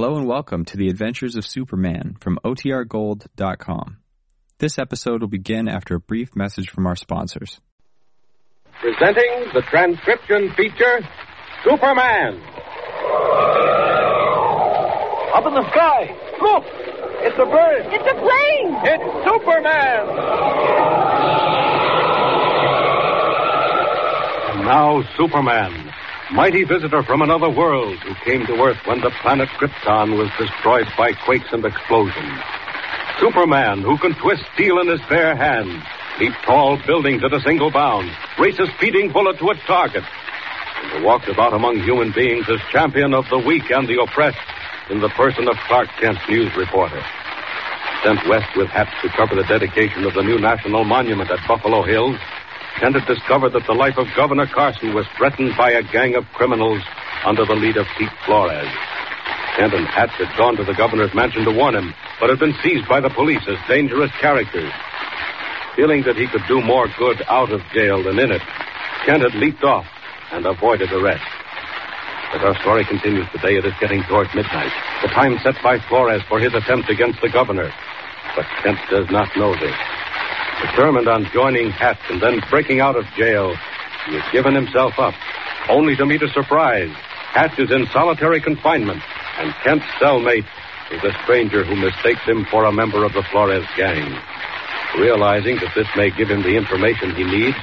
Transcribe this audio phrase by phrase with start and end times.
[0.00, 3.96] Hello and welcome to the Adventures of Superman from OTRGold.com.
[4.58, 7.60] This episode will begin after a brief message from our sponsors.
[8.80, 11.00] Presenting the transcription feature
[11.64, 12.40] Superman.
[15.34, 16.14] Up in the sky.
[16.42, 16.64] Look!
[17.26, 17.86] It's a bird.
[17.90, 18.78] It's a plane.
[18.84, 20.08] It's Superman.
[24.54, 25.87] And now, Superman,
[26.32, 30.86] mighty visitor from another world who came to Earth when the planet Krypton was destroyed
[30.96, 32.40] by quakes and explosions.
[33.18, 35.82] Superman, who can twist steel in his bare hands,
[36.20, 40.04] leap tall buildings at a single bound, race a speeding bullet to a target,
[40.82, 44.38] and who walks about among human beings as champion of the weak and the oppressed
[44.90, 47.02] in the person of Clark Kent, news reporter.
[48.04, 51.82] Sent west with Hatch to cover the dedication of the new national monument at Buffalo
[51.82, 52.16] Hills,
[52.80, 56.24] Kent had discovered that the life of Governor Carson was threatened by a gang of
[56.34, 56.82] criminals
[57.26, 58.70] under the lead of Pete Flores.
[59.58, 62.54] Kent and Hatch had gone to the governor's mansion to warn him, but had been
[62.62, 64.70] seized by the police as dangerous characters.
[65.74, 68.42] Feeling that he could do more good out of jail than in it,
[69.04, 69.86] Kent had leaped off
[70.30, 71.26] and avoided arrest.
[72.30, 74.70] As our story continues today, it is getting toward midnight,
[75.02, 77.72] the time set by Flores for his attempt against the governor.
[78.36, 79.74] But Kent does not know this.
[80.60, 83.54] Determined on joining Hatch and then breaking out of jail,
[84.06, 85.14] he has given himself up,
[85.68, 86.90] only to meet a surprise.
[87.30, 89.02] Hatch is in solitary confinement,
[89.38, 90.46] and Kent's cellmate
[90.90, 94.18] is a stranger who mistakes him for a member of the Flores gang.
[94.98, 97.56] Realizing that this may give him the information he needs,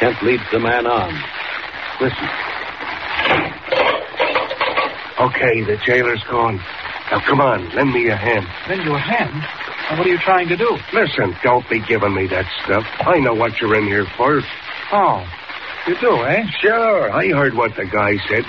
[0.00, 1.14] Kent leads the man on.
[2.00, 2.28] Listen.
[5.18, 6.56] Okay, the jailer's gone.
[7.10, 8.46] Now, come on, lend me a hand.
[8.68, 9.65] Lend you a hand?
[9.90, 10.78] What are you trying to do?
[10.92, 12.84] Listen, don't be giving me that stuff.
[13.00, 14.42] I know what you're in here for.
[14.92, 15.24] Oh,
[15.86, 16.44] you do, eh?
[16.60, 18.44] Sure, I heard what the guy said.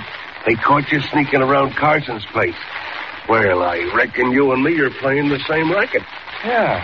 [0.46, 2.56] They caught you sneaking around Carson's place.
[3.28, 6.02] Well, I reckon you and me are playing the same racket.
[6.44, 6.82] Yeah.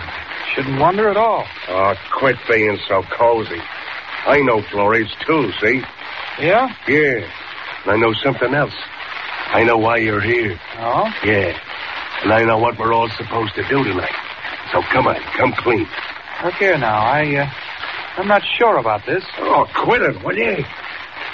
[0.53, 1.45] Shouldn't wonder at all.
[1.67, 3.61] Oh, quit being so cozy.
[4.25, 5.81] I know Flores, too, see?
[6.39, 6.73] Yeah?
[6.87, 7.27] Yeah.
[7.83, 8.73] And I know something else.
[9.47, 10.59] I know why you're here.
[10.77, 11.11] Oh?
[11.25, 11.57] Yeah.
[12.23, 14.15] And I know what we're all supposed to do tonight.
[14.71, 15.87] So come on, come clean.
[16.43, 16.97] Look here now.
[16.97, 17.49] I, uh,
[18.17, 19.23] I'm not sure about this.
[19.39, 20.63] Oh, quit it, will you?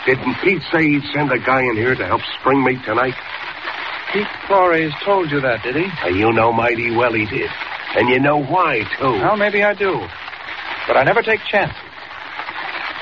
[0.05, 3.13] Didn't Pete say he'd send a guy in here to help spring me tonight?
[4.13, 5.85] Pete Flores told you that, did he?
[6.03, 7.49] And you know mighty well he did.
[7.95, 9.11] And you know why, too.
[9.21, 9.99] Well, maybe I do.
[10.87, 11.77] But I never take chances.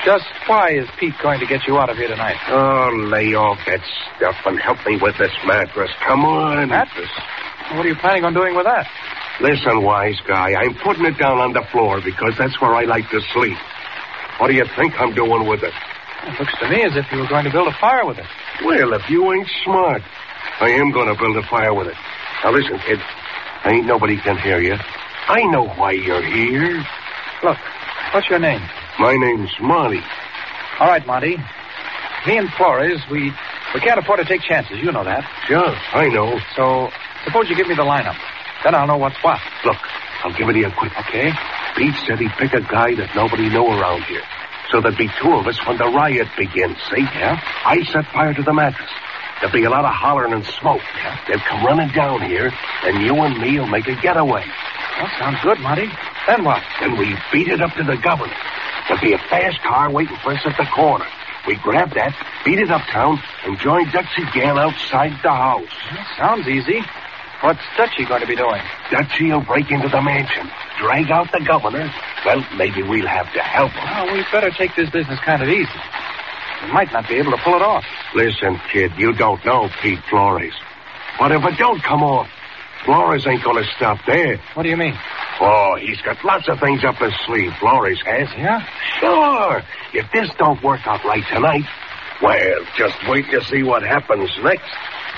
[0.04, 2.36] Just why is Pete going to get you out of here tonight?
[2.48, 3.80] Oh, lay off that
[4.16, 5.90] stuff and help me with this mattress.
[6.06, 6.68] Come on.
[6.68, 7.10] Mattress?
[7.72, 8.86] What are you planning on doing with that?
[9.40, 13.08] Listen, wise guy, I'm putting it down on the floor because that's where I like
[13.10, 13.56] to sleep.
[14.38, 15.72] What do you think I'm doing with it?
[16.24, 18.26] It looks to me as if you were going to build a fire with it.
[18.64, 20.02] Well, if you ain't smart,
[20.60, 21.96] I am going to build a fire with it.
[22.44, 23.00] Now listen, kid.
[23.64, 24.76] Ain't nobody can hear you.
[25.28, 26.84] I know why you're here.
[27.42, 27.56] Look,
[28.12, 28.60] what's your name?
[28.98, 30.02] My name's Monty.
[30.80, 31.36] All right, Monty.
[32.26, 33.32] Me and Flores, we
[33.72, 34.78] we can't afford to take chances.
[34.82, 35.24] You know that.
[35.46, 36.38] Sure, I know.
[36.56, 36.90] So
[37.24, 38.16] suppose you give me the lineup.
[38.64, 39.40] Then I'll know what's what.
[39.64, 39.76] Look,
[40.24, 40.92] I'll give it to you quick.
[41.08, 41.32] Okay?
[41.76, 44.22] Pete said he'd pick a guy that nobody knew around here.
[44.70, 47.02] So there'd be two of us when the riot begins, see?
[47.02, 47.40] Yeah?
[47.64, 48.90] I set fire to the mattress.
[49.40, 50.82] There'll be a lot of hollering and smoke.
[50.94, 51.18] Yeah.
[51.26, 52.52] They'll come running down here,
[52.84, 54.44] and you and me'll make a getaway.
[54.44, 55.88] Well, sounds good, Monty.
[56.28, 56.62] Then what?
[56.78, 58.36] Then we beat it up to the governor.
[58.86, 61.06] There'll be a fast car waiting for us at the corner.
[61.46, 62.12] We grab that,
[62.44, 65.72] beat it uptown, and join Dutchy Gale outside the house.
[65.90, 66.84] Well, sounds easy.
[67.42, 68.60] What's Dutchy going to be doing?
[68.90, 71.90] Dutchy'll break into the mansion, drag out the governor.
[72.24, 73.84] Well, maybe we'll have to help him.
[73.84, 75.80] Well, we'd better take this business kind of easy.
[76.66, 77.84] We might not be able to pull it off.
[78.14, 80.52] Listen, kid, you don't know Pete Flores.
[81.18, 82.28] But if it don't come off,
[82.84, 84.36] Flores ain't gonna stop there.
[84.54, 84.94] What do you mean?
[85.40, 88.28] Oh, he's got lots of things up his sleeve, Flores has.
[88.36, 88.66] Yeah?
[89.00, 89.62] Sure.
[89.94, 91.64] If this don't work out right tonight,
[92.22, 94.68] well, just wait to see what happens next.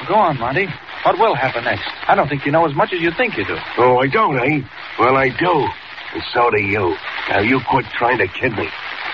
[0.01, 0.69] Well, go on, Monty.
[1.05, 1.89] What will happen next?
[2.07, 3.57] I don't think you know as much as you think you do.
[3.79, 4.63] Oh, I don't, eh?
[4.99, 5.67] Well, I do.
[6.15, 6.97] And so do you.
[7.29, 8.69] Now, you quit trying to kid me.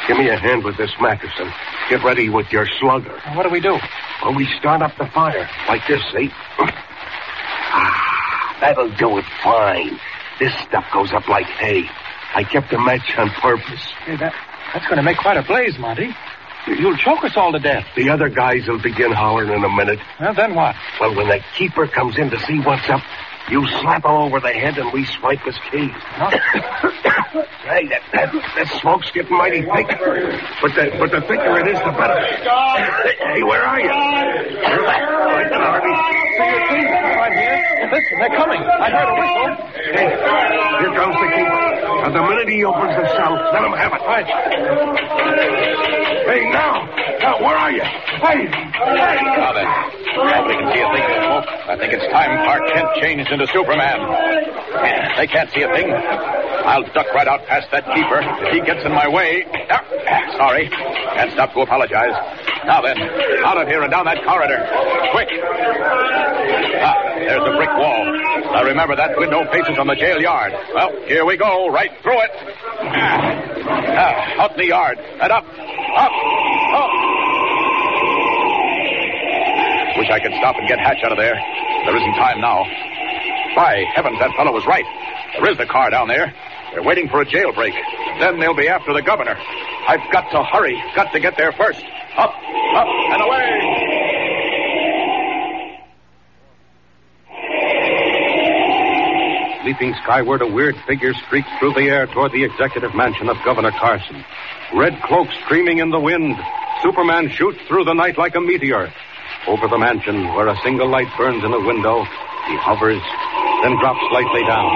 [0.06, 1.50] Give me a hand with this mattress and
[1.88, 3.18] get ready with your slugger.
[3.34, 3.78] What do we do?
[4.22, 6.30] Well, we start up the fire like this, see?
[7.70, 9.98] Ah, that'll do it fine.
[10.40, 11.84] This stuff goes up like hay.
[12.34, 13.80] I kept the match on purpose.
[14.04, 14.34] Hey, that,
[14.72, 16.14] that's going to make quite a blaze, Monty.
[16.66, 17.86] You- You'll choke us all to death.
[17.96, 19.98] The other guys will begin hollering in a minute.
[20.20, 20.74] Well, then what?
[21.00, 23.00] Well, when the keeper comes in to see what's up,
[23.50, 25.90] you slap him over the head and we swipe his keys.
[25.96, 26.28] Huh?
[27.64, 29.86] hey, that, that, that smoke's getting mighty thick.
[30.60, 32.20] But the, but the thicker it is, the better.
[32.20, 33.88] Hey, where are you?
[33.88, 34.60] I
[35.80, 35.96] can
[36.36, 36.92] see your teeth.
[36.92, 37.88] Right here.
[37.90, 38.60] listen, they're coming.
[38.60, 39.56] I heard a whistle.
[39.96, 40.12] Hey,
[40.84, 42.04] here comes the keeper.
[42.04, 44.02] And the minute he opens the cell, let him have it.
[44.04, 44.28] Right.
[46.28, 46.84] Hey, now.
[47.24, 47.80] Now, where are you?
[47.80, 48.44] Hey.
[48.44, 49.16] Hey.
[49.40, 49.64] Now then,
[50.12, 51.48] nobody can see a thing in the smoke.
[51.48, 53.96] I think it's time Clark Kent changed into Superman.
[55.16, 55.88] They can't see a thing.
[55.88, 58.20] I'll duck right out past that keeper.
[58.44, 59.48] If he gets in my way.
[59.72, 59.80] Ah,
[60.36, 60.68] sorry.
[60.68, 62.12] Can't stop to apologize.
[62.68, 63.00] Now then,
[63.48, 64.68] out of here and down that corridor.
[65.16, 65.32] Quick.
[65.32, 66.92] Ah,
[67.24, 68.04] there's a brick wall.
[68.52, 70.52] Now remember that window faces on the jail yard.
[70.74, 72.30] Well, here we go, right through it.
[72.84, 73.32] Ah,
[73.96, 74.98] ah, out in the yard.
[75.00, 75.44] And up.
[75.96, 76.12] Up.
[76.12, 76.92] Up.
[79.98, 81.34] Wish I could stop and get Hatch out of there.
[81.34, 82.64] There isn't time now.
[83.56, 84.84] By heavens, that fellow was right.
[85.40, 86.32] There is a car down there.
[86.72, 87.72] They're waiting for a jailbreak.
[88.20, 89.36] Then they'll be after the governor.
[89.88, 90.80] I've got to hurry.
[90.94, 91.82] Got to get there first.
[92.16, 93.87] Up, up, and away.
[99.68, 103.70] Leaping skyward, a weird figure streaks through the air toward the executive mansion of Governor
[103.70, 104.24] Carson.
[104.74, 106.38] Red cloak streaming in the wind.
[106.82, 108.90] Superman shoots through the night like a meteor.
[109.46, 112.02] Over the mansion, where a single light burns in a window,
[112.48, 113.02] he hovers,
[113.62, 114.72] then drops slightly down.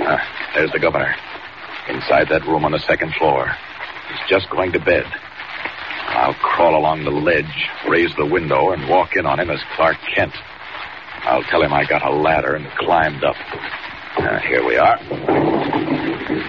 [0.00, 1.14] Ah, there's the governor.
[1.90, 3.54] Inside that room on the second floor.
[4.08, 5.04] He's just going to bed.
[6.08, 9.98] I'll crawl along the ledge, raise the window, and walk in on him as Clark
[10.14, 10.32] Kent.
[11.24, 13.36] I'll tell him I got a ladder and climbed up.
[14.20, 14.98] Ah, here we are.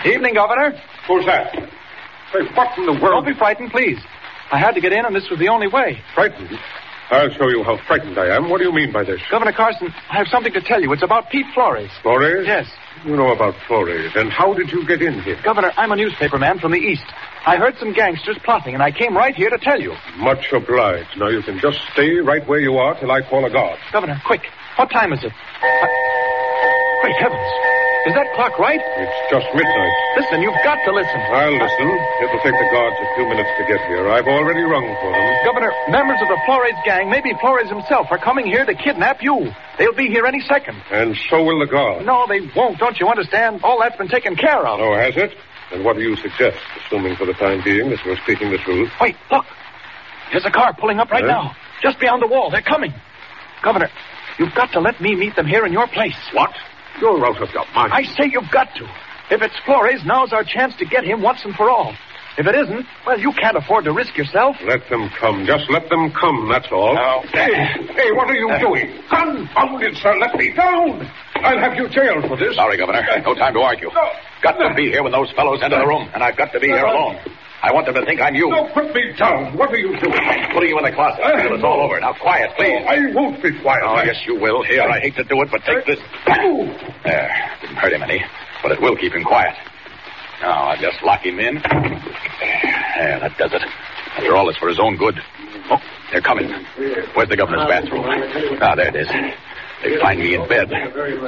[0.06, 0.71] Evening, Governor.
[1.07, 1.54] Who's that?
[1.54, 3.25] Hey, what in the world?
[3.25, 3.98] Don't be frightened, please.
[4.51, 6.01] I had to get in, and this was the only way.
[6.16, 6.57] Frightened?
[7.12, 8.50] I'll show you how frightened I am.
[8.50, 9.19] What do you mean by this?
[9.31, 10.94] Governor Carson, I have something to tell you.
[10.94, 11.89] It's about Pete Flores.
[12.04, 12.45] Flores?
[12.45, 12.68] Yes.
[13.04, 14.12] You know about Flores.
[14.16, 15.39] And how did you get in here?
[15.44, 17.06] Governor, I'm a newspaper man from the East.
[17.48, 19.95] I heard some gangsters plotting, and I came right here to tell you.
[20.18, 21.18] Much obliged.
[21.18, 23.80] Now you can just stay right where you are till I call a guard.
[23.92, 24.42] Governor, quick.
[24.80, 25.34] What time is it?
[25.36, 25.88] I...
[27.04, 27.52] Great heavens.
[28.08, 28.80] Is that clock right?
[28.80, 29.96] It's just midnight.
[30.16, 31.20] Listen, you've got to listen.
[31.36, 31.88] I'll listen.
[32.24, 34.08] It'll take the guards a few minutes to get here.
[34.08, 35.28] I've already rung for them.
[35.44, 39.52] Governor, members of the Flores gang, maybe Flores himself, are coming here to kidnap you.
[39.78, 40.81] They'll be here any second.
[40.92, 42.06] And so will the guards.
[42.06, 42.80] No, they won't.
[42.80, 43.60] Don't you understand?
[43.64, 44.80] All that's been taken care of.
[44.80, 45.36] Oh, has it?
[45.72, 48.90] And what do you suggest, assuming for the time being that we're speaking the truth?
[49.02, 49.46] Wait, look.
[50.31, 51.28] There's a car pulling up right Huh?
[51.52, 51.56] now.
[51.84, 52.50] Just beyond the wall.
[52.50, 52.94] They're coming.
[53.62, 53.90] Governor,
[54.40, 56.18] you've got to let me meet them here in your place.
[56.34, 56.52] What?
[57.00, 57.94] You're out of your mind.
[57.94, 58.86] I say you've got to.
[59.32, 61.94] If it's Flores, now's our chance to get him once and for all.
[62.38, 64.56] If it isn't, well, you can't afford to risk yourself.
[64.66, 65.46] Let them come.
[65.46, 66.96] Just let them come, that's all.
[66.96, 67.52] Now, Hey,
[67.94, 68.88] hey, what are you uh, doing?
[69.10, 70.16] Confound it, sir.
[70.18, 71.04] Let me down.
[71.36, 72.56] I'll have you jailed for this.
[72.56, 73.04] sorry, Governor.
[73.26, 73.90] No time to argue.
[73.94, 74.08] No.
[74.42, 76.68] Got to be here when those fellows enter the room, and I've got to be
[76.68, 77.18] here alone.
[77.62, 78.50] I want them to think I'm you.
[78.50, 79.58] No, put me down.
[79.58, 80.14] What are you doing?
[80.16, 82.00] I'm Putting you in the closet until it's all over.
[82.00, 82.86] Now, quiet, please.
[82.88, 83.84] I won't be quiet.
[83.84, 84.64] Oh, yes, you will.
[84.64, 86.00] Here, I hate to do it, but take this.
[86.26, 87.52] There.
[87.62, 88.24] Didn't hurt him any,
[88.64, 89.56] but it will keep him quiet.
[90.42, 91.56] Now, I'll just lock him in.
[91.56, 93.62] There, that does it.
[94.16, 95.20] After all, it's for his own good.
[95.70, 95.78] Oh,
[96.12, 96.50] they're coming.
[97.14, 98.06] Where's the governor's bathroom?
[98.62, 99.08] Ah, there it is.
[99.84, 100.70] They find me in bed.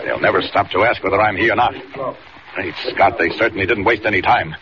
[0.05, 1.73] They'll never stop to ask whether I'm here or not.
[2.55, 4.55] Great Scott, they certainly didn't waste any time.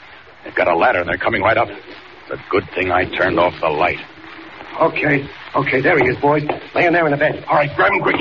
[0.49, 1.69] They've got a ladder and they're coming right up.
[1.69, 3.99] It's a good thing I turned off the light.
[4.81, 5.29] Okay.
[5.55, 6.41] Okay, there he is, boys.
[6.73, 7.45] Laying there in the bed.
[7.47, 8.15] All right, grab him quick.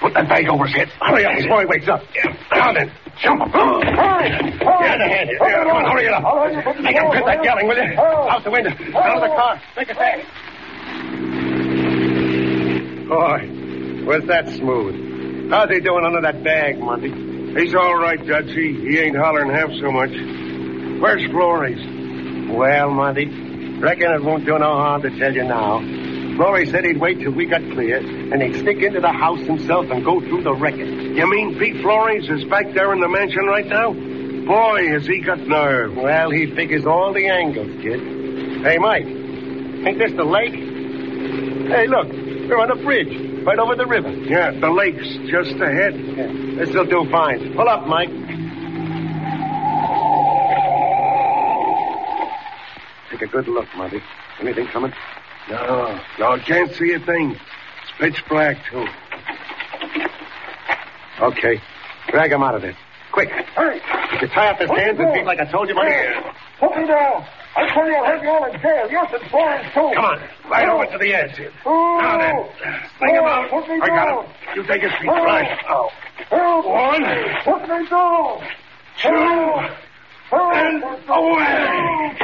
[0.00, 0.88] Put that bag over his head.
[1.00, 2.02] Hurry up before he wakes up.
[2.50, 2.90] Now then,
[3.22, 3.50] jump him.
[3.52, 4.28] Hurry.
[4.58, 5.30] Get on the hand.
[5.30, 6.82] Here, come on, hurry it up.
[6.82, 7.94] Make him quit that yelling, will you?
[7.96, 8.70] Out the window.
[8.98, 9.62] Out of the car.
[9.76, 10.26] Make it fast.
[13.06, 15.50] Boy, was that smooth.
[15.52, 17.14] How's he doing under that bag, Monty?
[17.54, 18.18] He's all right.
[18.20, 20.10] He, he ain't hollering half so much.
[21.00, 21.78] Where's Flores?
[22.50, 23.26] Well, Monty,
[23.78, 25.78] reckon it won't do no harm to tell you now.
[26.36, 29.86] Flores said he'd wait till we got clear, and he'd sneak into the house himself
[29.90, 31.16] and go through the wreckage.
[31.16, 33.92] You mean Pete Flores is back there in the mansion right now?
[33.92, 35.94] Boy, has he got nerve.
[35.94, 38.00] Well, he figures all the angles, kid.
[38.64, 40.54] Hey, Mike, ain't this the lake?
[40.54, 44.10] Hey, look, we're on a bridge, right over the river.
[44.10, 45.94] Yeah, the lake's just ahead.
[45.94, 47.54] Yeah, this'll do fine.
[47.54, 48.10] Pull up, Mike.
[53.18, 54.00] Take a good look, Monty.
[54.40, 54.92] Anything coming?
[55.50, 57.32] No, no, can't see a thing.
[57.32, 58.86] It's pitch black, too.
[61.20, 61.60] Okay.
[62.10, 62.76] Drag him out of there.
[63.12, 63.28] Quick.
[63.28, 63.80] Hurry.
[64.12, 65.90] Did you tie up his hands and feet like I told you, Monty?
[66.60, 67.26] Put me down.
[67.56, 68.86] I tell you, I'll have you all in jail.
[68.88, 69.90] Yes, and Flores, too.
[69.94, 70.20] Come on.
[70.48, 71.40] Right over to the edge.
[71.66, 72.48] Now then.
[72.98, 73.50] Sling him out.
[73.50, 74.32] Put me I got him.
[74.54, 75.10] You take his feet.
[75.10, 75.24] Oh.
[75.24, 75.58] Right.
[75.68, 75.90] Oh.
[76.30, 76.66] Help.
[76.66, 77.02] One.
[77.42, 78.46] Put me down.
[79.02, 79.10] Two.
[80.30, 80.54] Help.
[80.54, 82.14] And away.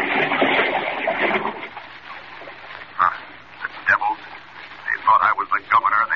[2.94, 3.14] Huh.
[3.58, 4.20] The devils.
[4.22, 6.14] They thought I was the governor and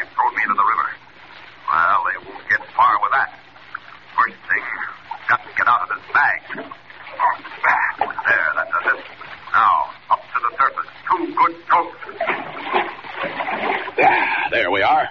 [13.99, 15.08] Yeah, there we are.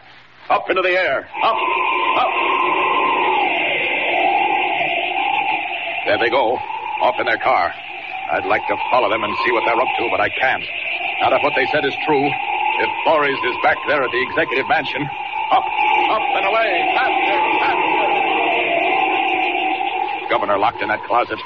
[0.49, 1.27] Up into the air.
[1.43, 1.59] Up,
[2.15, 2.31] up.
[6.07, 6.55] There they go,
[7.03, 7.73] off in their car.
[8.31, 10.63] I'd like to follow them and see what they're up to, but I can't.
[11.19, 12.23] Not if what they said is true.
[12.23, 15.03] If Flores is back there at the executive mansion,
[15.51, 18.07] up, up and away, faster, faster.
[20.29, 21.39] Governor locked in that closet.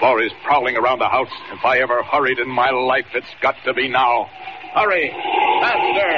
[0.00, 1.30] Flores prowling around the house.
[1.52, 4.26] If I ever hurried in my life, it's got to be now.
[4.74, 5.10] Hurry!
[5.60, 6.10] Faster!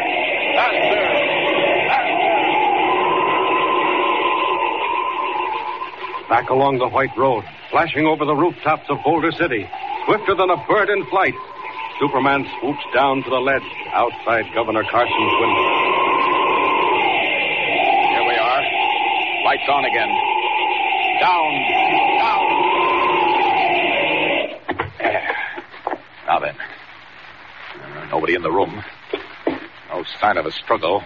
[0.57, 1.44] Faster!
[6.35, 9.71] Back along the white road, flashing over the rooftops of Boulder City,
[10.05, 11.33] swifter than a bird in flight,
[12.01, 13.63] Superman swoops down to the ledge
[13.95, 15.67] outside Governor Carson's window.
[18.11, 18.63] Here we are.
[19.47, 20.11] Lights on again.
[21.23, 21.55] Down,
[22.19, 22.45] down.
[24.99, 25.37] There.
[26.27, 26.57] Now then.
[27.79, 28.83] Uh, nobody in the room.
[29.89, 31.05] No sign of a struggle.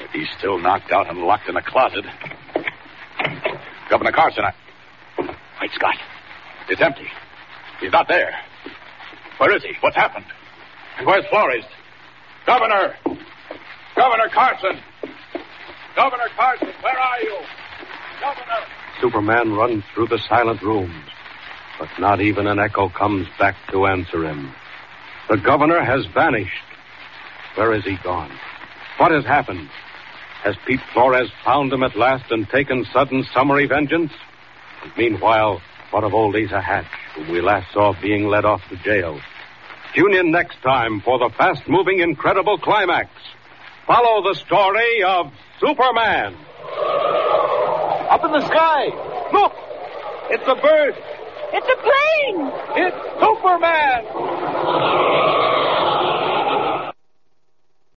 [0.00, 2.04] If he's still knocked out and locked in a closet.
[3.94, 4.52] Governor Carson, I.
[5.62, 5.94] Wait, Scott.
[6.68, 7.06] It's empty.
[7.80, 8.34] He's not there.
[9.38, 9.70] Where is he?
[9.82, 10.24] What's happened?
[10.98, 11.62] And where's Flores?
[12.44, 12.96] Governor!
[13.94, 14.80] Governor Carson!
[15.94, 17.36] Governor Carson, where are you?
[18.20, 18.66] Governor!
[19.00, 21.04] Superman runs through the silent rooms,
[21.78, 24.52] but not even an echo comes back to answer him.
[25.30, 26.50] The governor has vanished.
[27.54, 28.32] Where is he gone?
[28.98, 29.70] What has happened?
[30.44, 34.12] Has Pete Flores found him at last and taken sudden summary vengeance?
[34.82, 36.84] And meanwhile, what of old Asa Hatch,
[37.14, 39.18] whom we last saw being led off to jail?
[39.94, 43.08] Tune in next time for the fast-moving, incredible climax.
[43.86, 46.36] Follow the story of Superman.
[48.10, 48.90] Up in the sky.
[49.32, 49.54] Look!
[50.28, 50.94] It's a bird.
[51.54, 52.52] It's a plane!
[52.84, 54.04] It's Superman!